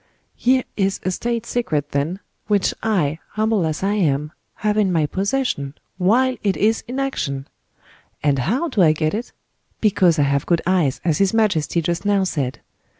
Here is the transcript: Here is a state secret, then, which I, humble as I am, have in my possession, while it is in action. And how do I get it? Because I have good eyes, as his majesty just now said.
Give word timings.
Here 0.35 0.63
is 0.75 0.99
a 1.03 1.11
state 1.11 1.45
secret, 1.45 1.91
then, 1.91 2.21
which 2.47 2.73
I, 2.81 3.19
humble 3.33 3.67
as 3.67 3.83
I 3.83 3.93
am, 3.93 4.31
have 4.55 4.75
in 4.75 4.91
my 4.91 5.05
possession, 5.05 5.75
while 5.99 6.37
it 6.41 6.57
is 6.57 6.83
in 6.87 6.99
action. 6.99 7.47
And 8.23 8.39
how 8.39 8.67
do 8.67 8.81
I 8.81 8.93
get 8.93 9.13
it? 9.13 9.31
Because 9.79 10.17
I 10.17 10.23
have 10.23 10.47
good 10.47 10.63
eyes, 10.65 11.01
as 11.05 11.19
his 11.19 11.35
majesty 11.35 11.83
just 11.83 12.03
now 12.03 12.23
said. 12.23 12.61